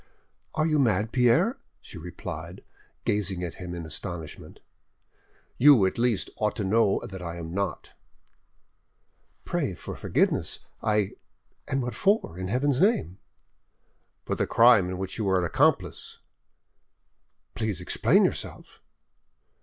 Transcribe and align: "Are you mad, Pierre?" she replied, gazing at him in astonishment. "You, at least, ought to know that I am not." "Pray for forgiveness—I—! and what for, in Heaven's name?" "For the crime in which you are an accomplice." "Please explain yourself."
"Are 0.55 0.65
you 0.65 0.79
mad, 0.79 1.11
Pierre?" 1.11 1.59
she 1.79 1.99
replied, 1.99 2.63
gazing 3.05 3.43
at 3.43 3.53
him 3.61 3.75
in 3.75 3.85
astonishment. 3.85 4.59
"You, 5.59 5.85
at 5.85 5.99
least, 5.99 6.31
ought 6.37 6.55
to 6.55 6.63
know 6.63 6.99
that 7.07 7.21
I 7.21 7.35
am 7.35 7.53
not." 7.53 7.91
"Pray 9.45 9.75
for 9.75 9.95
forgiveness—I—! 9.95 11.11
and 11.67 11.83
what 11.83 11.93
for, 11.93 12.35
in 12.39 12.47
Heaven's 12.47 12.81
name?" 12.81 13.19
"For 14.25 14.33
the 14.33 14.47
crime 14.47 14.89
in 14.89 14.97
which 14.97 15.19
you 15.19 15.29
are 15.29 15.37
an 15.37 15.45
accomplice." 15.45 16.17
"Please 17.53 17.79
explain 17.79 18.25
yourself." 18.25 18.81